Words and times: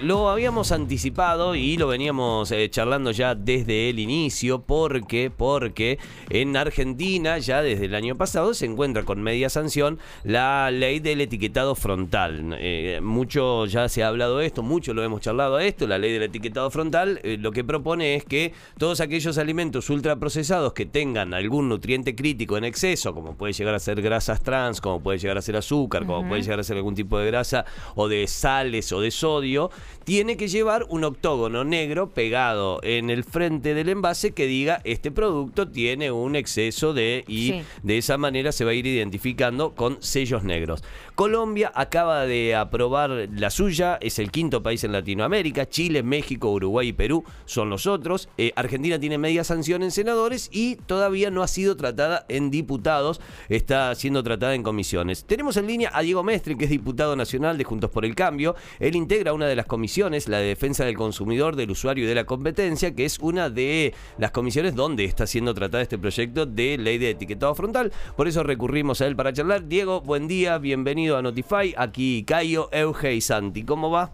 Lo 0.00 0.30
habíamos 0.30 0.70
anticipado 0.70 1.56
y 1.56 1.76
lo 1.76 1.88
veníamos 1.88 2.52
eh, 2.52 2.70
charlando 2.70 3.10
ya 3.10 3.34
desde 3.34 3.90
el 3.90 3.98
inicio 3.98 4.60
porque 4.62 5.28
porque 5.36 5.98
en 6.30 6.56
Argentina 6.56 7.38
ya 7.38 7.62
desde 7.62 7.86
el 7.86 7.96
año 7.96 8.14
pasado 8.14 8.54
se 8.54 8.66
encuentra 8.66 9.02
con 9.02 9.20
media 9.20 9.50
sanción 9.50 9.98
la 10.22 10.70
ley 10.70 11.00
del 11.00 11.20
etiquetado 11.20 11.74
frontal. 11.74 12.56
Eh, 12.60 13.00
mucho 13.02 13.66
ya 13.66 13.88
se 13.88 14.04
ha 14.04 14.08
hablado 14.08 14.38
de 14.38 14.46
esto, 14.46 14.62
mucho 14.62 14.94
lo 14.94 15.02
hemos 15.02 15.20
charlado 15.20 15.56
a 15.56 15.64
esto, 15.64 15.88
la 15.88 15.98
ley 15.98 16.12
del 16.12 16.22
etiquetado 16.22 16.70
frontal 16.70 17.18
eh, 17.24 17.36
lo 17.36 17.50
que 17.50 17.64
propone 17.64 18.14
es 18.14 18.24
que 18.24 18.52
todos 18.78 19.00
aquellos 19.00 19.36
alimentos 19.36 19.90
ultraprocesados 19.90 20.74
que 20.74 20.86
tengan 20.86 21.34
algún 21.34 21.68
nutriente 21.68 22.14
crítico 22.14 22.56
en 22.56 22.62
exceso, 22.62 23.12
como 23.14 23.34
puede 23.34 23.52
llegar 23.52 23.74
a 23.74 23.80
ser 23.80 24.00
grasas 24.00 24.44
trans, 24.44 24.80
como 24.80 25.02
puede 25.02 25.18
llegar 25.18 25.38
a 25.38 25.42
ser 25.42 25.56
azúcar, 25.56 26.06
como 26.06 26.28
puede 26.28 26.42
llegar 26.42 26.60
a 26.60 26.62
ser 26.62 26.76
algún 26.76 26.94
tipo 26.94 27.18
de 27.18 27.26
grasa 27.26 27.64
o 27.96 28.06
de 28.06 28.28
sales 28.28 28.92
o 28.92 29.00
de 29.00 29.10
sodio, 29.10 29.72
tiene 30.04 30.36
que 30.36 30.48
llevar 30.48 30.86
un 30.88 31.04
octógono 31.04 31.64
negro 31.64 32.10
pegado 32.10 32.80
en 32.82 33.10
el 33.10 33.24
frente 33.24 33.74
del 33.74 33.88
envase 33.88 34.32
que 34.32 34.46
diga 34.46 34.80
este 34.84 35.10
producto 35.10 35.68
tiene 35.68 36.10
un 36.10 36.36
exceso 36.36 36.94
de 36.94 37.24
y 37.26 37.62
de 37.82 37.98
esa 37.98 38.18
manera 38.18 38.52
se 38.52 38.64
va 38.64 38.70
a 38.70 38.74
ir 38.74 38.86
identificando 38.86 39.74
con 39.74 40.02
sellos 40.02 40.44
negros. 40.44 40.82
Colombia 41.14 41.72
acaba 41.74 42.26
de 42.26 42.54
aprobar 42.54 43.28
la 43.32 43.50
suya, 43.50 43.98
es 44.00 44.18
el 44.18 44.30
quinto 44.30 44.62
país 44.62 44.84
en 44.84 44.92
Latinoamérica, 44.92 45.68
Chile, 45.68 46.02
México, 46.02 46.50
Uruguay 46.50 46.88
y 46.88 46.92
Perú 46.92 47.24
son 47.44 47.70
los 47.70 47.86
otros. 47.86 48.28
Eh, 48.38 48.52
Argentina 48.56 48.98
tiene 48.98 49.18
media 49.18 49.44
sanción 49.44 49.82
en 49.82 49.90
senadores 49.90 50.48
y 50.52 50.76
todavía 50.76 51.30
no 51.30 51.42
ha 51.42 51.48
sido 51.48 51.76
tratada 51.76 52.24
en 52.28 52.50
diputados, 52.50 53.20
está 53.48 53.94
siendo 53.94 54.22
tratada 54.22 54.54
en 54.54 54.62
comisiones. 54.62 55.24
Tenemos 55.24 55.56
en 55.56 55.66
línea 55.66 55.90
a 55.92 56.02
Diego 56.02 56.22
Mestre, 56.22 56.56
que 56.56 56.64
es 56.64 56.70
diputado 56.70 57.16
nacional 57.16 57.58
de 57.58 57.64
Juntos 57.64 57.90
por 57.90 58.04
el 58.04 58.14
Cambio. 58.14 58.54
Él 58.78 58.96
integra 58.96 59.32
una 59.32 59.46
de 59.46 59.56
las 59.56 59.66
comisiones, 59.66 59.77
la 60.26 60.38
de 60.38 60.48
defensa 60.48 60.84
del 60.84 60.96
consumidor, 60.96 61.56
del 61.56 61.70
usuario 61.70 62.04
y 62.04 62.06
de 62.06 62.14
la 62.14 62.24
competencia, 62.24 62.94
que 62.94 63.04
es 63.04 63.18
una 63.20 63.48
de 63.48 63.94
las 64.18 64.32
comisiones 64.32 64.74
donde 64.74 65.04
está 65.04 65.26
siendo 65.26 65.54
tratado 65.54 65.82
este 65.82 65.98
proyecto 65.98 66.46
de 66.46 66.78
ley 66.78 66.98
de 66.98 67.10
etiquetado 67.10 67.54
frontal. 67.54 67.92
Por 68.16 68.26
eso 68.28 68.42
recurrimos 68.42 69.00
a 69.00 69.06
él 69.06 69.16
para 69.16 69.32
charlar. 69.32 69.68
Diego, 69.68 70.00
buen 70.00 70.26
día, 70.28 70.58
bienvenido 70.58 71.16
a 71.16 71.22
Notify. 71.22 71.74
Aquí 71.76 72.24
Cayo, 72.24 72.68
Euge 72.72 73.14
y 73.14 73.20
Santi. 73.20 73.64
¿Cómo 73.64 73.90
va? 73.90 74.12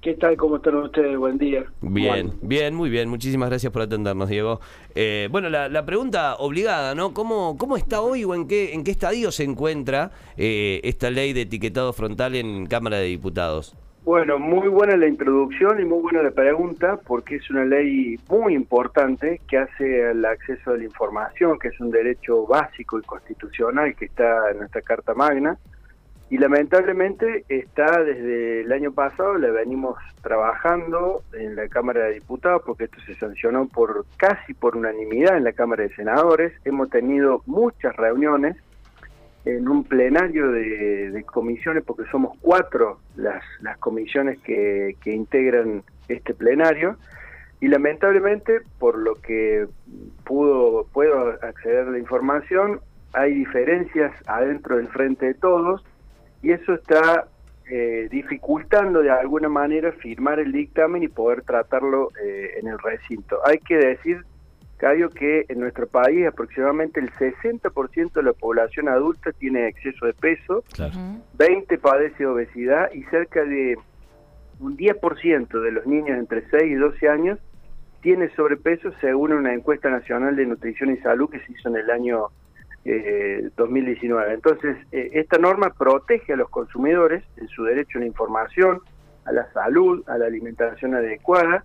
¿Qué 0.00 0.14
tal? 0.14 0.34
¿Cómo 0.36 0.56
están 0.56 0.76
ustedes? 0.76 1.18
Buen 1.18 1.36
día. 1.36 1.64
Bien, 1.82 2.32
bien, 2.40 2.74
muy 2.74 2.88
bien. 2.88 3.10
Muchísimas 3.10 3.50
gracias 3.50 3.70
por 3.70 3.82
atendernos, 3.82 4.30
Diego. 4.30 4.60
Eh, 4.94 5.28
bueno, 5.30 5.50
la, 5.50 5.84
pregunta 5.84 6.36
obligada, 6.36 6.94
¿no? 6.94 7.12
¿Cómo, 7.12 7.58
¿Cómo 7.58 7.76
está 7.76 8.00
hoy 8.00 8.24
o 8.24 8.34
en 8.34 8.48
qué, 8.48 8.72
en 8.72 8.82
qué 8.82 8.92
estadio 8.92 9.30
se 9.30 9.44
encuentra 9.44 10.10
eh, 10.38 10.80
esta 10.84 11.10
ley 11.10 11.34
de 11.34 11.42
etiquetado 11.42 11.92
frontal 11.92 12.34
en 12.34 12.66
Cámara 12.66 12.96
de 12.96 13.06
Diputados? 13.06 13.76
Bueno, 14.10 14.40
muy 14.40 14.66
buena 14.66 14.96
la 14.96 15.06
introducción 15.06 15.80
y 15.80 15.84
muy 15.84 16.00
buena 16.00 16.20
la 16.20 16.32
pregunta 16.32 16.96
porque 16.96 17.36
es 17.36 17.48
una 17.48 17.64
ley 17.64 18.18
muy 18.28 18.56
importante 18.56 19.40
que 19.48 19.56
hace 19.56 20.10
el 20.10 20.24
acceso 20.24 20.72
a 20.72 20.76
la 20.76 20.82
información, 20.82 21.60
que 21.60 21.68
es 21.68 21.78
un 21.78 21.92
derecho 21.92 22.44
básico 22.44 22.98
y 22.98 23.02
constitucional 23.02 23.94
que 23.94 24.06
está 24.06 24.50
en 24.50 24.58
nuestra 24.58 24.82
Carta 24.82 25.14
Magna 25.14 25.56
y 26.28 26.38
lamentablemente 26.38 27.44
está 27.48 28.02
desde 28.02 28.62
el 28.62 28.72
año 28.72 28.90
pasado, 28.90 29.38
le 29.38 29.52
venimos 29.52 29.96
trabajando 30.22 31.22
en 31.32 31.54
la 31.54 31.68
Cámara 31.68 32.06
de 32.06 32.14
Diputados, 32.14 32.62
porque 32.66 32.84
esto 32.86 32.98
se 33.06 33.14
sancionó 33.14 33.68
por 33.68 34.06
casi 34.16 34.54
por 34.54 34.76
unanimidad 34.76 35.36
en 35.36 35.44
la 35.44 35.52
Cámara 35.52 35.84
de 35.84 35.94
Senadores. 35.94 36.52
Hemos 36.64 36.90
tenido 36.90 37.42
muchas 37.46 37.94
reuniones 37.94 38.56
en 39.44 39.68
un 39.68 39.84
plenario 39.84 40.50
de, 40.50 41.24
comisiones, 41.26 41.82
porque 41.84 42.04
somos 42.10 42.36
cuatro 42.40 43.00
las, 43.16 43.42
las 43.60 43.78
comisiones 43.78 44.38
que, 44.40 44.96
que 45.02 45.12
integran 45.12 45.82
este 46.08 46.34
plenario, 46.34 46.96
y 47.60 47.68
lamentablemente, 47.68 48.60
por 48.78 48.98
lo 48.98 49.14
que 49.16 49.66
pudo 50.24 50.86
puedo 50.92 51.38
acceder 51.42 51.88
a 51.88 51.90
la 51.90 51.98
información, 51.98 52.80
hay 53.12 53.34
diferencias 53.34 54.12
adentro 54.26 54.76
del 54.76 54.88
frente 54.88 55.26
de 55.26 55.34
todos, 55.34 55.84
y 56.42 56.52
eso 56.52 56.74
está 56.74 57.28
eh, 57.70 58.08
dificultando 58.10 59.00
de 59.02 59.10
alguna 59.10 59.48
manera 59.48 59.92
firmar 59.92 60.40
el 60.40 60.52
dictamen 60.52 61.02
y 61.02 61.08
poder 61.08 61.42
tratarlo 61.42 62.10
eh, 62.20 62.58
en 62.58 62.68
el 62.68 62.78
recinto. 62.78 63.38
Hay 63.46 63.58
que 63.58 63.76
decir, 63.76 64.24
Cayo, 64.80 65.10
que 65.10 65.44
en 65.48 65.60
nuestro 65.60 65.86
país 65.86 66.26
aproximadamente 66.26 67.00
el 67.00 67.12
60% 67.12 68.12
de 68.12 68.22
la 68.22 68.32
población 68.32 68.88
adulta 68.88 69.30
tiene 69.32 69.68
exceso 69.68 70.06
de 70.06 70.14
peso, 70.14 70.64
20 71.38 71.78
padece 71.78 72.24
obesidad 72.24 72.90
y 72.94 73.02
cerca 73.04 73.44
de 73.44 73.76
un 74.58 74.78
10% 74.78 75.60
de 75.60 75.72
los 75.72 75.86
niños 75.86 76.18
entre 76.18 76.48
6 76.48 76.62
y 76.64 76.74
12 76.74 77.08
años 77.08 77.38
tiene 78.00 78.30
sobrepeso 78.34 78.90
según 79.02 79.34
una 79.34 79.52
encuesta 79.52 79.90
nacional 79.90 80.34
de 80.36 80.46
nutrición 80.46 80.90
y 80.90 80.96
salud 80.98 81.28
que 81.28 81.40
se 81.40 81.52
hizo 81.52 81.68
en 81.68 81.76
el 81.76 81.90
año 81.90 82.28
2019. 83.56 84.30
Eh, 84.30 84.34
Entonces, 84.34 84.76
eh, 84.92 85.10
esta 85.12 85.36
norma 85.36 85.74
protege 85.76 86.32
a 86.32 86.36
los 86.36 86.48
consumidores 86.48 87.22
en 87.36 87.48
su 87.48 87.64
derecho 87.64 87.98
a 87.98 88.00
la 88.00 88.06
información, 88.06 88.80
a 89.26 89.32
la 89.32 89.52
salud, 89.52 90.02
a 90.08 90.16
la 90.16 90.24
alimentación 90.24 90.94
adecuada 90.94 91.64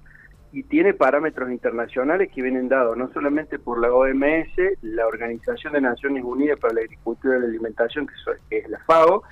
y 0.55 0.63
tiene 0.63 0.93
parámetros 0.93 1.51
internacionales 1.51 2.31
que 2.33 2.41
vienen 2.41 2.69
dados 2.69 2.95
no 2.95 3.11
solamente 3.11 3.59
por 3.59 3.77
la 3.77 3.93
OMS, 3.93 4.55
la 4.83 5.05
Organización 5.05 5.73
de 5.73 5.81
Naciones 5.81 6.23
Unidas 6.23 6.57
para 6.57 6.75
la 6.75 6.79
Agricultura 6.79 7.35
y 7.35 7.41
la 7.41 7.47
Alimentación, 7.47 8.07
que 8.49 8.59
es 8.59 8.69
la 8.69 8.79
FAO, 8.85 9.23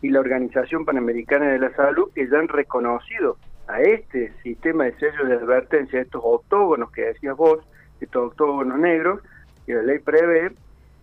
y 0.00 0.10
la 0.10 0.18
Organización 0.18 0.84
Panamericana 0.84 1.52
de 1.52 1.60
la 1.60 1.72
Salud, 1.76 2.10
que 2.12 2.28
ya 2.28 2.36
han 2.36 2.48
reconocido 2.48 3.36
a 3.68 3.80
este 3.80 4.32
sistema 4.42 4.86
de 4.86 4.98
sellos 4.98 5.28
de 5.28 5.34
advertencia, 5.34 6.00
estos 6.00 6.20
octógonos 6.24 6.90
que 6.90 7.02
decías 7.02 7.36
vos, 7.36 7.60
estos 8.00 8.32
octógonos 8.32 8.76
negros, 8.80 9.20
que 9.64 9.74
la 9.74 9.82
ley 9.82 10.00
prevé, 10.00 10.50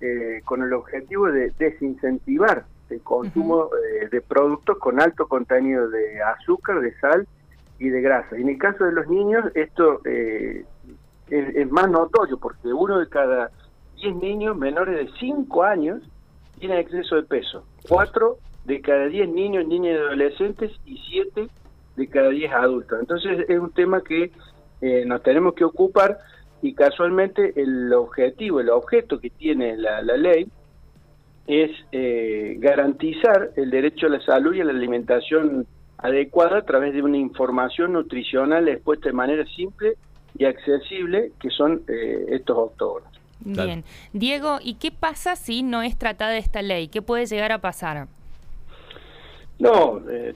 eh, 0.01 0.41
con 0.43 0.61
el 0.61 0.73
objetivo 0.73 1.31
de 1.31 1.53
desincentivar 1.57 2.65
el 2.89 3.01
consumo 3.01 3.69
eh, 4.01 4.09
de 4.09 4.19
productos 4.19 4.77
con 4.77 4.99
alto 4.99 5.25
contenido 5.29 5.89
de 5.89 6.21
azúcar, 6.21 6.81
de 6.81 6.93
sal 6.99 7.25
y 7.79 7.89
de 7.89 8.01
grasa. 8.01 8.35
En 8.35 8.49
el 8.49 8.57
caso 8.57 8.85
de 8.85 8.91
los 8.91 9.07
niños 9.07 9.45
esto 9.55 10.01
eh, 10.05 10.65
es, 11.29 11.71
más 11.71 11.89
notorio 11.89 12.37
porque 12.37 12.67
uno 12.73 12.99
de 12.99 13.07
cada 13.07 13.51
10 13.95 14.15
niños 14.17 14.57
menores 14.57 14.95
de 14.95 15.11
5 15.19 15.63
años 15.63 16.01
tiene 16.59 16.79
exceso 16.79 17.15
de 17.15 17.23
peso. 17.23 17.63
4 17.87 18.37
de 18.65 18.81
cada 18.81 19.05
10 19.05 19.29
niños, 19.29 19.65
niñas 19.67 19.93
y 19.93 19.97
adolescentes 19.97 20.71
y 20.85 20.97
7 21.09 21.47
de 21.95 22.07
cada 22.07 22.29
10 22.29 22.51
adultos. 22.51 22.99
Entonces 22.99 23.45
es 23.47 23.59
un 23.59 23.71
tema 23.71 24.01
que 24.01 24.31
nos 25.05 25.21
tenemos 25.23 25.55
que 25.55 25.65
ocupar 25.65 26.19
y 26.61 26.73
casualmente 26.73 27.53
el 27.55 27.91
objetivo, 27.93 28.59
el 28.59 28.69
objeto 28.69 29.19
que 29.19 29.29
tiene 29.29 29.77
la, 29.77 30.01
ley 30.01 30.47
es 31.47 31.71
eh, 31.91 32.55
garantizar 32.59 33.51
el 33.55 33.69
derecho 33.71 34.07
a 34.07 34.09
la 34.09 34.21
salud 34.21 34.53
y 34.53 34.61
a 34.61 34.65
la 34.65 34.71
alimentación 34.71 35.65
adecuada 35.99 36.59
a 36.59 36.61
través 36.63 36.93
de 36.93 37.01
una 37.01 37.17
información 37.17 37.93
nutricional 37.93 38.67
expuesta 38.67 39.09
de 39.09 39.13
manera 39.13 39.45
simple 39.45 39.95
y 40.37 40.45
accesible 40.45 41.31
que 41.39 41.49
son 41.49 41.81
eh, 41.87 42.25
estos 42.29 42.57
octógonos. 42.57 43.09
Bien. 43.41 43.83
Diego, 44.11 44.59
¿y 44.61 44.75
qué 44.75 44.91
pasa 44.91 45.35
si 45.35 45.63
no 45.63 45.81
es 45.81 45.97
tratada 45.97 46.37
esta 46.37 46.61
ley? 46.61 46.89
¿Qué 46.89 47.01
puede 47.01 47.25
llegar 47.25 47.51
a 47.51 47.59
pasar? 47.59 48.07
No, 49.59 50.01
eh, 50.09 50.33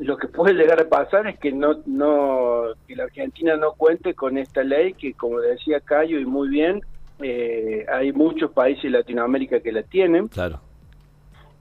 lo 0.00 0.16
que 0.16 0.28
puede 0.28 0.54
llegar 0.54 0.80
a 0.80 0.88
pasar 0.88 1.26
es 1.26 1.38
que 1.38 1.52
no, 1.52 1.82
no, 1.86 2.64
que 2.86 2.96
la 2.96 3.04
Argentina 3.04 3.56
no 3.56 3.72
cuente 3.72 4.14
con 4.14 4.38
esta 4.38 4.62
ley 4.62 4.94
que, 4.94 5.12
como 5.12 5.40
decía 5.40 5.80
Cayo 5.80 6.18
y 6.18 6.24
muy 6.24 6.48
bien, 6.48 6.80
eh, 7.20 7.84
hay 7.92 8.12
muchos 8.12 8.50
países 8.52 8.84
de 8.84 8.90
Latinoamérica 8.90 9.60
que 9.60 9.72
la 9.72 9.82
tienen. 9.82 10.28
Claro. 10.28 10.60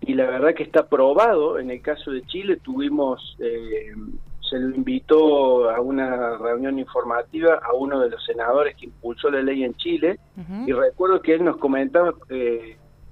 Y 0.02 0.14
la 0.14 0.26
verdad 0.26 0.54
que 0.54 0.64
está 0.64 0.88
probado. 0.88 1.60
En 1.60 1.72
el 1.72 1.82
caso 1.82 2.12
de 2.12 2.26
Chile 2.28 2.58
tuvimos, 2.58 3.36
eh, 3.40 3.94
se 4.50 4.60
lo 4.60 4.76
invitó 4.76 5.70
a 5.70 5.82
una 5.82 6.38
reunión 6.38 6.78
informativa 6.80 7.60
a 7.64 7.74
uno 7.74 8.00
de 8.00 8.10
los 8.10 8.24
senadores 8.26 8.76
que 8.76 8.86
impulsó 8.86 9.30
la 9.30 9.42
ley 9.42 9.64
en 9.64 9.74
Chile. 9.76 10.20
Y 10.68 10.72
recuerdo 10.72 11.22
que 11.22 11.34
él 11.34 11.44
nos 11.44 11.58
comentaba 11.58 12.14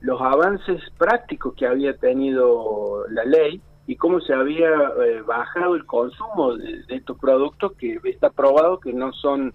los 0.01 0.21
avances 0.21 0.81
prácticos 0.97 1.55
que 1.55 1.65
había 1.65 1.95
tenido 1.97 3.05
la 3.09 3.23
ley 3.23 3.61
y 3.87 3.95
cómo 3.95 4.21
se 4.21 4.33
había 4.33 4.69
eh, 4.69 5.21
bajado 5.25 5.75
el 5.75 5.85
consumo 5.85 6.55
de, 6.55 6.83
estos 6.89 7.17
productos 7.17 7.73
que 7.73 7.99
está 8.03 8.29
probado 8.29 8.79
que 8.79 8.93
no 8.93 9.11
son 9.13 9.53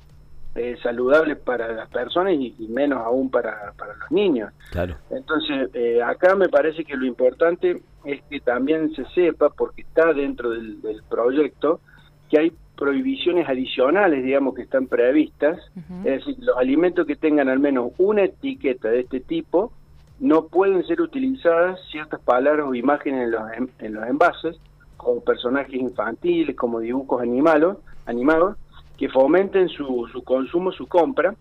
eh, 0.55 0.77
saludables 0.83 1.39
para 1.39 1.73
las 1.73 1.89
personas 1.89 2.35
y, 2.35 2.55
menos 2.69 3.01
aún 3.01 3.31
para, 3.31 3.73
para, 3.77 3.95
los 3.95 4.11
niños. 4.11 4.53
Claro. 4.71 4.97
Entonces, 5.11 5.71
eh, 5.75 6.03
acá 6.03 6.35
me 6.35 6.49
parece 6.49 6.85
que 6.85 6.97
lo 6.97 7.07
importante 7.07 7.81
es 8.05 8.23
que 8.25 8.41
también 8.41 8.93
se 8.95 9.05
sepa, 9.15 9.51
porque 9.51 9.83
está 9.83 10.13
dentro 10.13 10.51
del, 10.51 10.79
proyecto, 11.09 11.81
que 12.29 12.39
hay 12.39 12.53
prohibiciones 12.77 13.49
adicionales, 13.49 14.25
digamos, 14.25 14.55
que 14.55 14.63
están 14.63 14.87
previstas, 14.87 15.59
es 16.05 16.05
decir, 16.05 16.37
los 16.39 16.57
alimentos 16.57 17.07
que 17.07 17.17
tengan 17.17 17.49
al 17.49 17.59
menos 17.59 17.93
una 17.99 18.25
etiqueta 18.25 18.89
de 18.89 19.01
este 19.01 19.21
tipo 19.21 19.73
no 20.21 20.47
pueden 20.47 20.85
ser 20.87 21.01
utilizadas 21.01 21.79
ciertas 21.91 22.21
palabras 22.21 22.67
o 22.69 22.75
imágenes 22.75 23.25
en 23.25 23.31
los, 23.31 23.53
en, 23.53 23.71
en 23.79 23.95
los 23.95 24.07
envases, 24.07 24.57
como 24.97 25.21
personajes 25.23 25.75
infantiles, 25.75 26.55
como 26.57 26.81
dibujos 26.81 27.23
animalos, 27.23 27.79
animados, 28.07 28.57
que 28.99 29.09
fomenten 29.09 29.69
su, 29.69 30.07
su 30.13 30.23
consumo, 30.25 30.73
su 30.73 30.87
compra. 30.87 31.35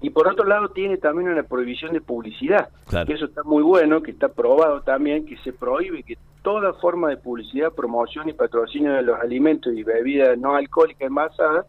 Y 0.00 0.10
por 0.10 0.28
otro 0.28 0.44
lado 0.46 0.68
tiene 0.68 0.98
también 0.98 1.30
una 1.30 1.42
prohibición 1.42 1.92
de 1.92 2.00
publicidad, 2.00 2.68
Claro. 2.86 3.06
que 3.06 3.14
eso 3.14 3.24
está 3.26 3.42
muy 3.42 3.62
bueno, 3.62 4.02
que 4.02 4.10
está 4.10 4.28
probado 4.28 4.82
también, 4.82 5.24
que 5.26 5.36
se 5.38 5.52
prohíbe 5.52 6.02
que 6.02 6.16
toda 6.42 6.74
forma 6.74 7.08
de 7.08 7.16
publicidad, 7.16 7.72
promoción 7.72 8.28
y 8.28 8.32
patrocinio 8.34 8.92
de 8.92 9.02
los 9.02 9.18
alimentos 9.18 9.72
y 9.74 9.82
bebidas 9.82 10.38
no 10.38 10.54
alcohólicas 10.54 11.08
envasadas 11.08 11.66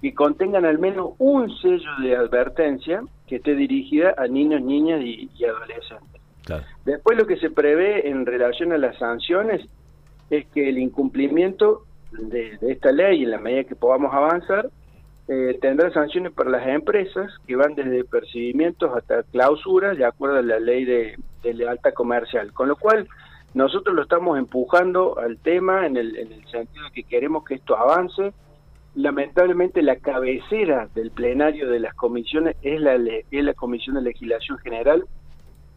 que 0.00 0.14
contengan 0.14 0.64
al 0.64 0.78
menos 0.78 1.10
un 1.18 1.50
sello 1.58 1.90
de 2.02 2.14
advertencia 2.16 3.02
que 3.26 3.36
esté 3.36 3.54
dirigida 3.56 4.14
a 4.16 4.26
niños, 4.28 4.62
niñas 4.62 5.00
y, 5.02 5.28
y 5.36 5.44
adolescentes. 5.44 6.20
Claro. 6.44 6.62
Después 6.84 7.18
lo 7.18 7.26
que 7.26 7.36
se 7.38 7.50
prevé 7.50 8.08
en 8.08 8.24
relación 8.24 8.72
a 8.72 8.78
las 8.78 8.96
sanciones 8.98 9.66
es 10.30 10.46
que 10.54 10.68
el 10.68 10.78
incumplimiento 10.78 11.85
de, 12.12 12.58
esta 12.62 12.92
ley, 12.92 13.24
en 13.24 13.30
la 13.30 13.38
medida 13.38 13.64
que 13.64 13.76
podamos 13.76 14.12
avanzar, 14.12 14.68
eh, 15.28 15.58
tendrá 15.60 15.90
sanciones 15.92 16.32
para 16.32 16.50
las 16.50 16.66
empresas 16.66 17.32
que 17.46 17.56
van 17.56 17.74
desde 17.74 18.04
percibimientos 18.04 18.96
hasta 18.96 19.24
clausuras 19.24 19.98
de 19.98 20.04
acuerdo 20.04 20.38
a 20.38 20.42
la 20.42 20.60
ley 20.60 20.84
de, 20.84 21.16
de 21.42 21.54
lealtad 21.54 21.92
comercial. 21.92 22.52
Con 22.52 22.68
lo 22.68 22.76
cual, 22.76 23.08
nosotros 23.56 23.96
lo 23.96 24.02
estamos 24.02 24.38
empujando 24.38 25.18
al 25.18 25.38
tema 25.38 25.86
en 25.86 25.96
el, 25.96 26.14
en 26.16 26.30
el 26.30 26.46
sentido 26.48 26.84
de 26.84 26.90
que 26.90 27.04
queremos 27.04 27.42
que 27.42 27.54
esto 27.54 27.74
avance. 27.74 28.34
Lamentablemente 28.94 29.80
la 29.80 29.96
cabecera 29.96 30.88
del 30.94 31.10
plenario 31.10 31.70
de 31.70 31.80
las 31.80 31.94
comisiones 31.94 32.56
es 32.60 32.78
la, 32.80 32.96
es 32.96 33.44
la 33.44 33.54
Comisión 33.54 33.96
de 33.96 34.02
Legislación 34.02 34.58
General, 34.58 35.04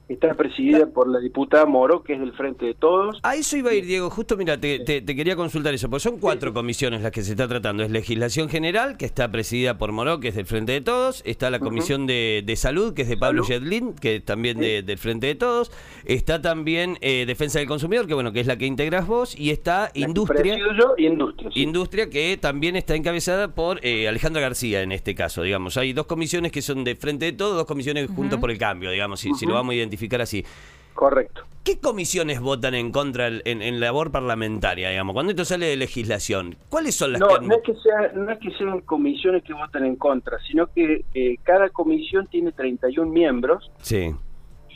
está 0.10 0.34
presidida 0.34 0.88
por 0.88 1.08
la 1.08 1.20
diputada 1.20 1.66
Moro, 1.66 2.04
que 2.04 2.14
es 2.14 2.20
del 2.20 2.34
Frente 2.34 2.66
de 2.66 2.74
Todos. 2.74 3.20
A 3.24 3.36
eso 3.36 3.56
iba 3.58 3.72
a 3.72 3.74
ir, 3.74 3.86
Diego. 3.86 4.10
Justo, 4.10 4.36
mira, 4.38 4.60
te, 4.60 4.80
te- 4.80 5.02
te 5.02 5.16
quería 5.16 5.36
consultar 5.36 5.74
eso, 5.74 5.90
porque 5.90 6.02
son 6.02 6.20
cuatro 6.20 6.54
comisiones 6.54 7.02
las 7.02 7.12
que 7.12 7.22
se 7.24 7.32
está 7.32 7.48
tratando. 7.48 7.84
Es 7.84 7.92
Legislación 7.92 8.50
General, 8.50 8.98
que 8.98 9.06
está 9.06 9.32
presidida 9.32 9.78
por 9.78 9.92
Moró, 9.92 10.20
que 10.20 10.30
es 10.30 10.36
del 10.36 10.46
Frente 10.46 10.72
de 10.74 10.82
Todos. 10.82 11.22
Está 11.26 11.50
la 11.50 11.60
Comisión 11.60 12.08
de, 12.08 12.44
de 12.46 12.56
Salud, 12.56 12.94
que 12.94 13.04
es 13.04 13.08
de 13.10 13.18
Pablo. 13.18 13.44
Yedlin, 13.44 13.94
que 13.94 14.18
es 14.18 14.26
también 14.26 14.58
de- 14.60 14.82
del 14.82 14.98
Frente 14.98 15.28
de 15.28 15.36
Todos. 15.36 15.72
Está 16.06 16.42
también 16.42 16.98
eh, 17.02 17.26
Defensa 17.28 17.60
del 17.60 17.68
Consumidor, 17.68 18.08
que 18.08 18.16
bueno, 18.16 18.32
que 18.32 18.40
es 18.40 18.48
la 18.48 18.58
que 18.58 18.66
integras 18.66 19.06
vos. 19.08 19.40
Y 19.40 19.52
está 19.52 19.92
la 19.94 20.08
Industria. 20.08 20.58
yo 20.58 20.94
y 20.98 21.06
Industria. 21.06 21.52
sí. 21.54 21.62
Industria 21.62 22.10
que 22.10 22.36
también 22.38 22.76
está 22.76 22.96
encabezada 22.96 23.54
por 23.54 23.80
eh, 23.86 24.08
Alejandra 24.08 24.42
García 24.42 24.82
en 24.82 24.92
este 24.92 25.14
caso, 25.14 25.44
digamos. 25.44 25.78
Hay 25.78 25.94
dos 25.94 26.08
comisiones 26.08 26.52
que 26.52 26.62
son 26.64 26.84
de 26.84 26.96
frente 26.96 27.26
de 27.26 27.34
todo, 27.34 27.54
dos 27.54 27.66
comisiones 27.66 28.10
juntos 28.10 28.40
por 28.40 28.50
el 28.50 28.58
cambio, 28.58 28.90
digamos, 28.90 29.20
si, 29.20 29.34
si 29.36 29.46
lo 29.46 29.54
vamos 29.54 29.74
a 29.74 29.76
identificar 29.76 29.99
así. 30.22 30.46
Correcto. 30.94 31.44
¿Qué 31.64 31.80
comisiones 31.80 32.40
votan 32.40 32.74
en 32.74 32.92
contra 32.92 33.28
en, 33.28 33.62
en 33.62 33.80
labor 33.80 34.12
parlamentaria, 34.12 34.90
digamos? 34.90 35.14
Cuando 35.14 35.32
esto 35.32 35.46
sale 35.46 35.68
de 35.68 35.78
legislación, 35.78 36.56
¿cuáles 36.70 36.96
son 36.96 37.14
las 37.14 37.22
No, 37.22 37.28
que... 37.28 37.46
no 37.46 37.56
es 37.56 37.62
que 37.64 37.76
sea, 37.76 38.12
no 38.16 38.32
es 38.32 38.40
que 38.40 38.52
sean 38.52 38.82
comisiones 38.82 39.44
que 39.44 39.54
votan 39.54 39.86
en 39.86 39.96
contra, 39.96 40.40
sino 40.48 40.68
que 40.68 41.06
eh, 41.14 41.36
cada 41.44 41.70
comisión 41.70 42.28
tiene 42.28 42.52
31 42.52 43.12
miembros 43.12 43.72
Sí, 43.82 44.14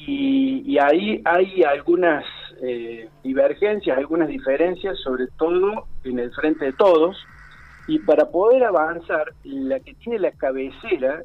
y, 0.07 0.63
y 0.65 0.77
ahí 0.79 1.21
hay 1.25 1.63
algunas 1.63 2.25
eh, 2.61 3.09
divergencias, 3.23 3.97
algunas 3.97 4.27
diferencias, 4.27 4.97
sobre 4.99 5.27
todo 5.37 5.87
en 6.03 6.19
el 6.19 6.31
frente 6.33 6.65
de 6.65 6.73
todos. 6.73 7.17
Y 7.87 7.99
para 7.99 8.29
poder 8.29 8.63
avanzar, 8.63 9.33
la 9.43 9.79
que 9.79 9.93
tiene 9.95 10.19
la 10.19 10.31
cabecera, 10.31 11.23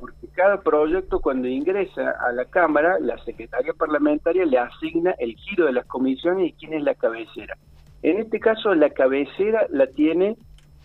porque 0.00 0.26
cada 0.34 0.60
proyecto 0.62 1.20
cuando 1.20 1.46
ingresa 1.46 2.14
a 2.26 2.32
la 2.32 2.46
Cámara, 2.46 2.98
la 3.00 3.18
Secretaría 3.24 3.72
Parlamentaria 3.74 4.44
le 4.46 4.58
asigna 4.58 5.14
el 5.18 5.34
giro 5.36 5.66
de 5.66 5.72
las 5.72 5.86
comisiones 5.86 6.48
y 6.48 6.52
quién 6.54 6.72
es 6.74 6.82
la 6.82 6.94
cabecera. 6.94 7.56
En 8.02 8.18
este 8.18 8.40
caso, 8.40 8.74
la 8.74 8.90
cabecera 8.90 9.66
la 9.70 9.86
tiene 9.86 10.36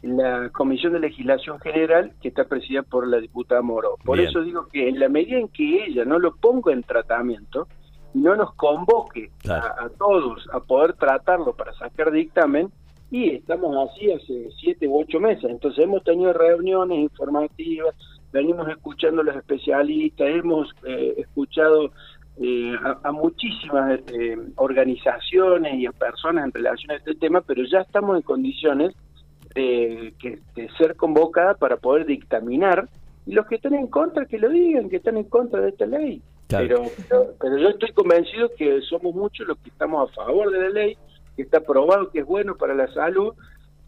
la 0.01 0.50
Comisión 0.50 0.94
de 0.94 1.00
Legislación 1.00 1.59
General, 1.62 2.12
que 2.21 2.27
está 2.27 2.44
presidida 2.44 2.83
por 2.83 3.07
la 3.07 3.17
diputada 3.19 3.62
Moro. 3.62 3.95
Por 4.03 4.17
Bien. 4.17 4.29
eso 4.29 4.41
digo 4.44 4.67
que 4.67 4.89
en 4.89 5.00
la 5.00 5.09
medida 5.09 5.39
en 5.39 5.47
que 5.47 5.85
ella 5.85 6.06
no 6.06 6.19
lo 6.19 6.35
ponga 6.35 6.73
en 6.73 6.83
tratamiento, 6.83 7.67
no 8.13 8.35
nos 8.35 8.53
convoque 8.56 9.31
Claro. 9.39 9.65
a, 9.79 9.85
a 9.85 9.89
todos 9.89 10.47
a 10.53 10.59
poder 10.59 10.94
tratarlo 10.94 11.53
para 11.53 11.73
sacar 11.73 12.12
dictamen, 12.12 12.69
y 13.12 13.29
estamos 13.29 13.89
así 13.89 14.12
hace 14.12 14.50
siete 14.59 14.88
u 14.88 15.00
ocho 15.00 15.19
meses. 15.19 15.45
Entonces 15.45 15.83
hemos 15.83 16.03
tenido 16.03 16.33
reuniones 16.33 17.00
informativas, 17.00 17.95
venimos 18.36 18.68
escuchando 18.68 19.22
a 19.22 19.24
los 19.24 19.36
especialistas, 19.38 20.28
hemos 20.28 20.70
eh, 20.84 21.14
escuchado 21.20 21.92
eh, 22.42 22.76
a, 22.84 23.00
a 23.08 23.12
muchísimas 23.14 24.02
eh, 24.12 24.38
organizaciones 24.58 25.76
y 25.76 25.86
a 25.86 25.94
personas 25.94 26.44
en 26.44 26.52
relación 26.52 26.92
a 26.92 26.96
este 26.96 27.16
tema, 27.16 27.40
pero 27.40 27.64
ya 27.64 27.80
estamos 27.80 28.18
en 28.18 28.24
condiciones 28.24 28.94
de, 29.56 30.14
que, 30.20 30.40
de 30.54 30.70
ser 30.78 30.98
convocada 30.98 31.54
para 31.54 31.78
poder 31.78 32.06
dictaminar 32.06 32.90
y 33.26 33.32
los 33.34 33.48
que 33.48 33.56
están 33.56 33.74
en 33.74 33.88
contra 33.88 34.26
que 34.26 34.38
lo 34.38 34.50
digan, 34.50 34.90
que 34.90 34.98
están 34.98 35.16
en 35.16 35.24
contra 35.24 35.62
de 35.62 35.70
esta 35.70 35.86
ley. 35.86 36.22
Claro. 36.50 36.68
Pero, 36.68 36.84
pero, 37.08 37.26
pero 37.40 37.58
yo 37.58 37.70
estoy 37.70 37.92
convencido 37.94 38.52
que 38.58 38.82
somos 38.82 39.16
muchos 39.16 39.48
los 39.48 39.58
que 39.60 39.70
estamos 39.70 40.10
a 40.10 40.14
favor 40.14 40.52
de 40.52 40.60
la 40.60 40.70
ley, 40.70 40.98
que 41.38 41.44
está 41.44 41.62
probado 41.62 42.12
que 42.12 42.20
es 42.20 42.26
bueno 42.26 42.56
para 42.56 42.76
la 42.76 42.88
salud. 42.94 43.34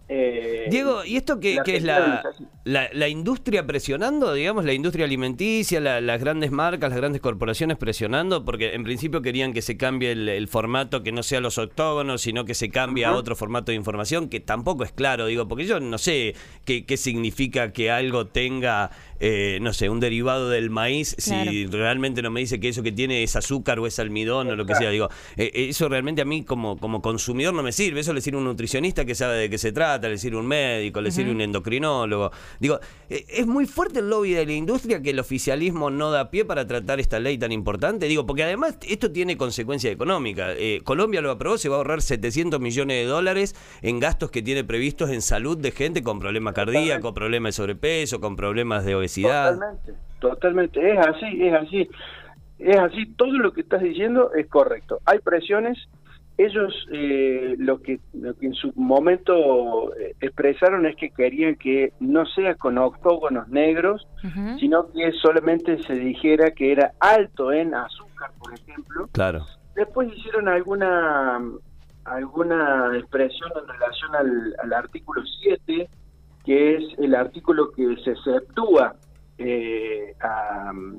Eh, 0.10 0.68
Diego, 0.70 1.04
¿y 1.04 1.18
esto 1.18 1.40
qué, 1.40 1.60
es 1.66 1.84
la, 1.84 2.24
la, 2.64 2.90
la 2.94 3.08
industria 3.10 3.68
presionando, 3.68 4.34
digamos, 4.34 4.64
la 4.64 4.72
industria 4.74 5.06
alimenticia, 5.06 5.82
la- 5.82 6.00
las 6.00 6.20
grandes 6.22 6.50
marcas, 6.52 6.90
las 6.92 6.98
grandes 6.98 7.22
corporaciones 7.22 7.76
presionando? 7.78 8.46
Porque 8.46 8.74
en 8.74 8.84
principio 8.84 9.22
querían 9.22 9.52
que 9.52 9.62
se 9.62 9.76
cambie 9.76 10.12
el, 10.14 10.30
el 10.30 10.48
formato, 10.48 11.04
que 11.04 11.12
no 11.12 11.24
sea 11.24 11.42
los 11.42 11.58
octógonos, 11.58 12.22
sino 12.22 12.46
que 12.46 12.54
se 12.54 12.70
cambie 12.70 13.04
a 13.06 13.14
otro 13.14 13.36
formato 13.36 13.72
de 13.72 13.76
información, 13.76 14.30
que 14.30 14.40
tampoco 14.40 14.86
es 14.86 14.94
claro, 14.94 15.26
digo, 15.26 15.48
porque 15.48 15.66
yo 15.66 15.80
no 15.82 15.98
sé 15.98 16.36
qué, 16.64 16.86
qué 16.86 16.96
significa 16.96 17.74
que 17.74 17.92
algo 17.92 18.28
tenga, 18.28 18.92
eh, 19.20 19.60
no 19.62 19.74
sé, 19.74 19.90
un 19.90 20.00
derivado 20.00 20.50
del 20.50 20.70
maíz, 20.70 21.16
si 21.18 21.66
realmente 21.68 22.22
no 22.22 22.32
me 22.32 22.40
dice 22.40 22.60
que 22.60 22.70
eso 22.70 22.84
que 22.84 22.92
tiene 22.92 23.24
es 23.24 23.36
azúcar 23.36 23.80
o 23.80 23.88
es 23.88 24.00
almidón 24.00 24.48
o 24.50 24.56
lo 24.56 24.66
que 24.66 24.76
sea. 24.76 24.90
Digo, 24.90 25.10
eh, 25.36 25.52
eso 25.54 25.90
realmente 25.90 26.22
a 26.22 26.26
mí 26.26 26.44
como, 26.44 26.78
como 26.78 27.02
consumidor 27.02 27.54
no 27.54 27.64
me 27.64 27.72
sirve. 27.72 28.02
Eso 28.02 28.14
le 28.14 28.22
sirve 28.22 28.38
a 28.38 28.40
un 28.40 28.46
nutricionista 28.46 29.06
que 29.06 29.16
sabe 29.16 29.38
de 29.38 29.50
qué 29.50 29.58
se 29.58 29.72
trata, 29.72 30.08
le 30.10 30.18
sirve 30.18 30.38
a 30.38 30.42
un 30.42 30.48
médico, 30.48 31.02
le 31.02 31.12
sirve 31.12 31.32
a 31.32 31.34
un 31.34 31.42
endocrinólogo. 31.42 32.32
Digo, 32.60 32.80
eh, 33.10 33.26
es 33.30 33.48
muy 33.48 33.66
fuerte 33.66 34.00
el 34.00 34.10
lobby 34.10 34.32
de 34.32 34.46
la 34.46 34.54
industria 34.54 35.02
que 35.02 35.12
el 35.12 35.20
oficialismo 35.20 35.90
no 35.90 36.12
da 36.12 36.30
pie 36.30 36.46
para 36.46 36.68
tratar 36.68 37.00
esta 37.00 37.20
ley 37.20 37.38
tan 37.38 37.52
importante. 37.52 38.08
Digo, 38.08 38.26
porque 38.26 38.44
además 38.44 38.78
esto 38.88 39.12
tiene 39.12 39.38
consecuencia 39.38 39.92
económica. 39.92 40.54
Eh, 40.54 40.82
Colombia 40.84 41.22
lo 41.22 41.32
aprobó, 41.32 41.58
se 41.58 41.70
va 41.70 41.76
a 41.76 41.78
ahorrar 41.80 42.02
700 42.02 42.60
millones 42.60 42.98
de 42.98 43.06
dólares 43.06 43.56
en 43.82 44.00
gastos 44.00 44.32
que 44.32 44.42
tiene 44.42 44.64
previstos 44.64 45.10
en 45.10 45.22
salud 45.22 45.58
de 45.58 45.72
gente 45.72 46.04
con 46.04 46.20
problemas 46.20 46.54
cardíacos, 46.54 47.14
problemas 47.14 47.54
de 47.54 47.58
sobrepeso, 47.58 48.20
con 48.20 48.36
problemas 48.36 48.86
de 48.86 48.96
obesidad. 48.96 49.07
Totalmente, 49.54 49.94
totalmente, 50.20 50.92
es 50.92 51.00
así, 51.00 51.48
es 51.48 51.54
así, 51.54 51.90
es 52.60 52.78
así, 52.78 53.06
todo 53.14 53.34
lo 53.34 53.54
que 53.54 53.62
estás 53.62 53.82
diciendo 53.82 54.32
es 54.34 54.48
correcto. 54.48 55.00
Hay 55.06 55.20
presiones, 55.20 55.78
ellos 56.38 56.74
eh, 56.92 57.56
lo, 57.58 57.82
que, 57.82 58.00
lo 58.14 58.36
que 58.36 58.48
en 58.48 58.54
su 58.54 58.72
momento 58.76 59.96
eh, 59.96 60.16
expresaron 60.22 60.86
es 60.86 60.96
que 60.96 61.10
querían 61.10 61.56
que 61.56 61.94
no 62.00 62.26
sea 62.26 62.56
con 62.56 62.78
octógonos 62.78 63.48
negros, 63.48 64.08
sino 64.60 64.92
que 64.92 65.12
solamente 65.14 65.82
se 65.84 65.94
dijera 65.94 66.52
que 66.52 66.72
era 66.72 66.94
alto 67.00 67.52
en 67.52 67.74
azúcar, 67.74 68.32
por 68.40 68.54
ejemplo. 68.54 69.10
Claro. 69.12 69.46
Después 69.76 70.10
hicieron 70.16 70.48
alguna 70.48 71.42
alguna 72.08 72.92
expresión 72.98 73.52
en 73.62 73.68
relación 73.68 74.16
al, 74.16 74.56
al 74.64 74.74
artículo 74.74 75.22
7, 75.42 75.90
que 76.48 76.76
es 76.76 76.84
el 76.98 77.14
artículo 77.14 77.72
que 77.72 77.98
se 78.06 78.12
exceptúa 78.12 78.96
eh, 79.38 80.16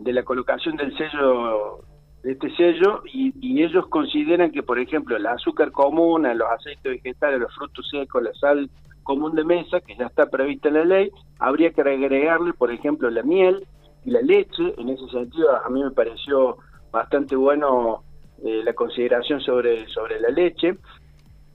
de 0.03 0.13
la 0.13 0.23
colocación 0.23 0.77
del 0.77 0.95
sello 0.99 1.81
de 2.23 2.33
este 2.33 2.55
sello 2.55 3.03
y, 3.11 3.33
ellos 3.63 3.87
consideran 3.89 4.51
que 4.51 4.63
por 4.63 4.79
ejemplo 4.79 5.17
el 5.17 5.27
azúcar 5.27 5.73
común, 5.73 6.29
los 6.37 6.51
aceites 6.51 7.03
vegetales, 7.03 7.41
los 7.41 7.55
frutos 7.55 7.89
secos, 7.89 8.23
la 8.23 8.35
sal 8.35 8.69
común 9.03 9.35
de 9.35 9.45
mesa, 9.45 9.81
que 9.81 9.97
ya 9.97 10.07
está 10.07 10.27
prevista 10.27 10.69
en 10.69 10.75
la 10.75 10.85
ley, 10.85 11.11
habría 11.39 11.71
que 11.71 11.81
agregarle 11.81 12.53
por 12.53 12.71
ejemplo 12.71 13.09
la 13.09 13.23
miel 13.23 13.67
y 14.05 14.11
la 14.11 14.21
leche, 14.21 14.75
en 14.77 14.91
ese 14.91 15.09
sentido 15.09 15.49
a 15.65 15.69
mí 15.71 15.83
me 15.83 15.93
pareció 15.93 16.59
bastante 16.93 17.37
bueno 17.37 18.03
eh, 18.45 18.61
la 18.65 18.75
consideración 18.75 19.41
sobre, 19.41 19.89
sobre 19.89 20.21
la 20.21 20.29
leche, 20.29 20.77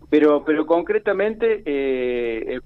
pero, 0.09 0.43
pero 0.43 0.65
concretamente 0.65 1.61
eh, 1.63 2.59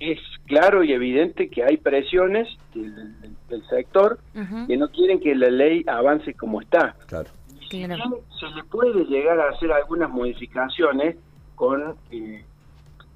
es 0.00 0.18
claro 0.46 0.82
y 0.82 0.92
evidente 0.92 1.48
que 1.48 1.62
hay 1.62 1.76
presiones 1.76 2.48
del, 2.74 2.94
del- 2.94 3.34
del 3.48 3.66
sector 3.68 4.18
que 4.66 4.76
no 4.76 4.88
quieren 4.88 5.20
que 5.20 5.34
la 5.34 5.48
ley 5.48 5.84
avance 5.86 6.34
como 6.34 6.60
está. 6.60 6.96
Claro. 7.06 7.28
Y 7.60 7.66
si 7.68 7.84
Claro. 7.84 8.10
bien 8.10 8.22
se 8.40 8.46
le 8.56 8.64
puede 8.64 9.04
llegar 9.04 9.38
a 9.40 9.50
hacer 9.50 9.70
algunas 9.72 10.10
modificaciones 10.10 11.16
con, 11.54 11.94
eh, 12.10 12.44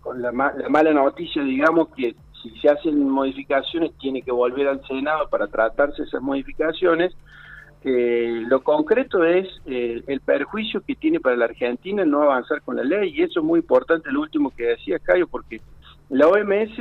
con 0.01 0.23
la, 0.23 0.31
la 0.33 0.69
mala 0.69 0.93
noticia, 0.93 1.43
digamos, 1.43 1.89
que 1.97 2.15
si 2.43 2.51
se 2.61 2.69
hacen 2.69 3.09
modificaciones 3.09 3.93
tiene 3.99 4.23
que 4.23 4.31
volver 4.31 4.69
al 4.69 4.87
Senado 4.87 5.29
para 5.29 5.49
tratarse 5.49 6.03
esas 6.05 6.23
modificaciones. 6.23 7.13
Eh, 7.85 8.43
lo 8.49 8.63
concreto 8.63 9.25
es 9.25 9.47
eh, 9.67 10.03
el 10.09 10.21
perjuicio 10.21 10.81
que 10.83 10.95
tiene 10.97 11.21
para 11.21 11.37
la 11.37 11.45
Argentina 11.47 12.05
no 12.05 12.23
avanzar 12.23 12.61
con 12.63 12.75
la 12.77 12.83
ley 12.83 13.13
y 13.17 13.23
eso 13.23 13.39
es 13.41 13.47
muy 13.47 13.61
importante 13.61 14.11
lo 14.11 14.21
último 14.21 14.51
que 14.51 14.65
decía 14.65 14.99
Cayo 14.99 15.29
porque 15.29 15.61
la 16.11 16.27
OMS 16.29 16.79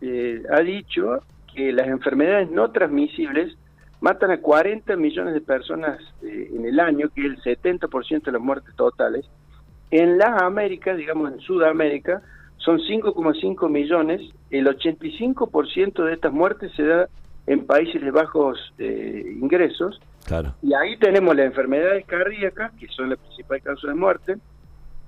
eh, 0.00 0.42
ha 0.50 0.60
dicho 0.60 1.20
que 1.54 1.72
las 1.72 1.86
enfermedades 1.88 2.50
no 2.50 2.70
transmisibles 2.70 3.56
matan 4.00 4.30
a 4.30 4.38
40 4.40 4.94
millones 4.96 5.32
de 5.34 5.40
personas 5.40 5.98
en 6.22 6.66
el 6.66 6.78
año, 6.78 7.08
que 7.14 7.22
es 7.26 7.26
el 7.46 7.56
70% 7.60 8.24
de 8.24 8.32
las 8.32 8.42
muertes 8.42 8.74
totales. 8.76 9.24
En 9.90 10.18
las 10.18 10.42
Américas, 10.42 10.96
digamos 10.98 11.32
en 11.32 11.40
Sudamérica, 11.40 12.20
son 12.58 12.78
5,5 12.78 13.70
millones, 13.70 14.20
el 14.50 14.66
85% 14.66 16.04
de 16.04 16.12
estas 16.12 16.32
muertes 16.32 16.72
se 16.74 16.84
da 16.84 17.08
en 17.46 17.64
países 17.64 18.02
de 18.02 18.10
bajos 18.10 18.58
eh, 18.78 19.24
ingresos, 19.40 20.00
Claro. 20.26 20.54
y 20.60 20.74
ahí 20.74 20.96
tenemos 20.98 21.36
las 21.36 21.46
enfermedades 21.46 22.04
cardíacas, 22.04 22.72
que 22.80 22.88
son 22.88 23.10
la 23.10 23.16
principal 23.16 23.62
causa 23.62 23.86
de 23.88 23.94
muerte, 23.94 24.36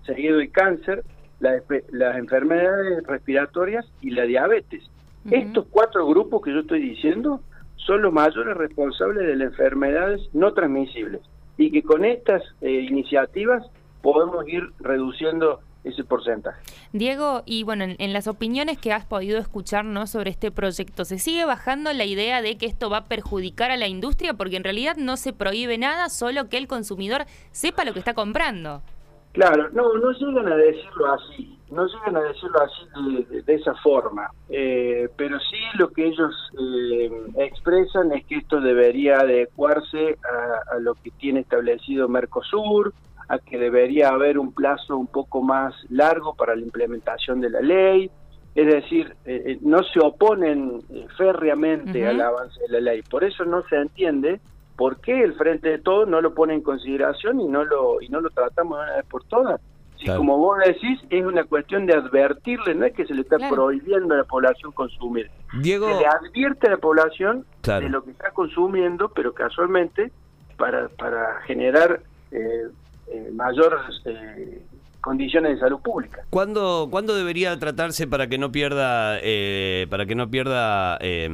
seguido 0.06 0.38
del 0.38 0.50
cáncer, 0.52 1.02
la- 1.40 1.62
las 1.92 2.16
enfermedades 2.16 3.02
respiratorias 3.06 3.86
y 4.00 4.10
la 4.10 4.24
diabetes. 4.24 4.82
Estos 5.30 5.66
cuatro 5.70 6.06
grupos 6.06 6.42
que 6.42 6.52
yo 6.52 6.60
estoy 6.60 6.80
diciendo 6.80 7.40
son 7.76 8.02
los 8.02 8.12
mayores 8.12 8.56
responsables 8.56 9.26
de 9.26 9.36
las 9.36 9.48
enfermedades 9.48 10.22
no 10.32 10.52
transmisibles 10.54 11.20
y 11.58 11.70
que 11.70 11.82
con 11.82 12.04
estas 12.04 12.42
eh, 12.62 12.70
iniciativas 12.88 13.66
podemos 14.00 14.48
ir 14.48 14.62
reduciendo 14.80 15.60
ese 15.84 16.02
porcentaje. 16.04 16.60
Diego, 16.92 17.42
y 17.46 17.62
bueno, 17.62 17.84
en, 17.84 17.96
en 17.98 18.12
las 18.12 18.26
opiniones 18.26 18.78
que 18.78 18.92
has 18.92 19.04
podido 19.04 19.38
escuchar 19.38 19.84
¿no? 19.84 20.06
sobre 20.06 20.30
este 20.30 20.50
proyecto, 20.50 21.04
¿se 21.04 21.18
sigue 21.18 21.44
bajando 21.44 21.92
la 21.92 22.04
idea 22.04 22.42
de 22.42 22.56
que 22.58 22.66
esto 22.66 22.90
va 22.90 22.98
a 22.98 23.04
perjudicar 23.04 23.70
a 23.70 23.76
la 23.76 23.86
industria? 23.86 24.34
Porque 24.34 24.56
en 24.56 24.64
realidad 24.64 24.96
no 24.96 25.16
se 25.16 25.32
prohíbe 25.32 25.78
nada, 25.78 26.08
solo 26.08 26.48
que 26.48 26.58
el 26.58 26.66
consumidor 26.68 27.24
sepa 27.52 27.84
lo 27.84 27.92
que 27.92 27.98
está 28.00 28.14
comprando. 28.14 28.82
Claro, 29.32 29.68
no, 29.70 29.92
no 29.94 30.10
llegan 30.12 30.48
a 30.48 30.56
decirlo 30.56 31.12
así, 31.12 31.58
no 31.70 31.86
llegan 31.86 32.16
a 32.16 32.22
decirlo 32.22 32.58
así 32.60 33.14
de, 33.14 33.24
de- 33.36 33.42
de 33.42 33.54
esa 33.54 33.74
forma, 33.76 34.28
eh, 34.48 35.08
pero 35.16 35.38
sí 35.38 35.58
lo 35.78 35.88
que 35.90 36.06
ellos 36.06 36.34
eh, 36.58 37.10
expresan 37.36 38.12
es 38.12 38.24
que 38.26 38.36
esto 38.36 38.60
debería 38.60 39.18
adecuarse 39.20 40.16
a, 40.24 40.76
a 40.76 40.78
lo 40.80 40.94
que 40.94 41.10
tiene 41.12 41.40
establecido 41.40 42.08
Mercosur, 42.08 42.92
a 43.28 43.38
que 43.38 43.58
debería 43.58 44.08
haber 44.08 44.38
un 44.38 44.52
plazo 44.54 44.96
un 44.96 45.06
poco 45.06 45.42
más 45.42 45.74
largo 45.90 46.34
para 46.34 46.56
la 46.56 46.62
implementación 46.62 47.40
de 47.40 47.50
la 47.50 47.60
ley, 47.60 48.10
es 48.54 48.66
decir, 48.66 49.14
eh, 49.26 49.42
eh, 49.46 49.58
no 49.60 49.82
se 49.84 50.00
oponen 50.00 50.80
eh, 50.90 51.06
férreamente 51.16 52.06
al 52.08 52.20
avance 52.22 52.58
de 52.62 52.68
la 52.72 52.80
ley, 52.80 53.02
por 53.02 53.22
eso 53.22 53.44
no 53.44 53.62
se 53.68 53.76
entiende 53.76 54.40
por 54.78 55.00
qué 55.00 55.22
el 55.24 55.34
Frente 55.34 55.68
de 55.70 55.78
Todos 55.78 56.08
no 56.08 56.20
lo 56.20 56.32
pone 56.34 56.54
en 56.54 56.62
consideración 56.62 57.40
y 57.40 57.48
no 57.48 57.64
lo 57.64 58.00
y 58.00 58.08
no 58.08 58.20
lo 58.20 58.30
tratamos 58.30 58.78
de 58.78 58.84
una 58.84 58.96
vez 58.96 59.04
por 59.06 59.24
todas. 59.24 59.60
Si 59.98 60.04
Claro. 60.04 60.20
como 60.20 60.38
vos 60.38 60.58
decís, 60.64 61.00
es 61.10 61.24
una 61.26 61.42
cuestión 61.42 61.84
de 61.86 61.94
advertirle, 61.94 62.76
no 62.76 62.86
es 62.86 62.94
que 62.94 63.04
se 63.04 63.12
le 63.14 63.22
está 63.22 63.36
Claro. 63.38 63.56
prohibiendo 63.56 64.14
a 64.14 64.18
la 64.18 64.24
población 64.24 64.70
consumir. 64.70 65.28
Diego, 65.60 65.88
Se 65.88 65.98
le 66.00 66.06
advierte 66.06 66.68
a 66.68 66.70
la 66.70 66.76
población 66.76 67.44
Claro. 67.62 67.84
de 67.84 67.90
lo 67.90 68.04
que 68.04 68.12
está 68.12 68.30
consumiendo, 68.30 69.08
pero 69.08 69.34
casualmente 69.34 70.12
para, 70.56 70.88
para 70.90 71.40
generar 71.46 72.00
eh, 72.30 72.68
eh, 73.08 73.30
mayores 73.34 73.80
eh, 74.04 74.62
condiciones 75.00 75.54
de 75.54 75.60
salud 75.60 75.80
pública. 75.80 76.24
¿cuándo, 76.30 76.88
¿cuándo 76.90 77.14
debería 77.14 77.58
tratarse 77.58 78.06
para 78.06 78.28
que 78.28 78.38
no 78.38 78.52
pierda, 78.52 79.18
eh, 79.22 79.86
para 79.90 80.06
que 80.06 80.14
no 80.14 80.30
pierda 80.30 80.98
eh, 81.00 81.28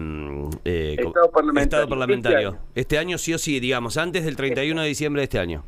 eh, 0.65 0.97
Estado 0.99 1.31
parlamentario. 1.31 1.63
estado 1.63 1.89
parlamentario? 1.89 2.39
Este 2.39 2.57
año. 2.57 2.71
Este 2.75 2.99
año 2.99 3.19
sí 3.19 3.35
o 3.35 3.39
sí, 3.39 3.61
digamos, 3.61 3.97
antes 3.97 4.25
del 4.25 4.37
31 4.37 4.83
de 4.83 4.89
diciembre 4.89 5.21
de 5.21 5.25
este 5.25 5.39
año. 5.39 5.65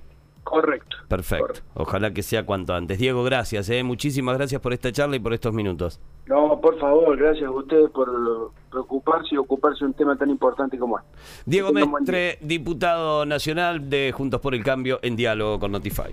Correcto. 0.46 0.96
Perfecto. 1.08 1.46
Correcto. 1.46 1.68
Ojalá 1.74 2.12
que 2.12 2.22
sea 2.22 2.46
cuanto 2.46 2.72
antes. 2.72 2.98
Diego, 2.98 3.24
gracias. 3.24 3.68
Eh. 3.68 3.82
Muchísimas 3.82 4.36
gracias 4.36 4.60
por 4.60 4.72
esta 4.72 4.92
charla 4.92 5.16
y 5.16 5.18
por 5.18 5.34
estos 5.34 5.52
minutos. 5.52 6.00
No, 6.26 6.60
por 6.60 6.78
favor, 6.78 7.16
gracias 7.16 7.46
a 7.46 7.50
ustedes 7.50 7.90
por 7.90 8.52
preocuparse 8.70 9.34
y 9.34 9.38
ocuparse 9.38 9.80
de 9.80 9.86
un 9.86 9.94
tema 9.94 10.16
tan 10.16 10.30
importante 10.30 10.78
como 10.78 10.98
este. 10.98 11.10
Diego. 11.46 11.72
Mestre, 11.72 12.38
diputado 12.40 13.26
nacional 13.26 13.90
de 13.90 14.12
Juntos 14.12 14.40
por 14.40 14.54
el 14.54 14.62
Cambio, 14.62 15.00
en 15.02 15.16
diálogo 15.16 15.58
con 15.58 15.72
Notify. 15.72 16.12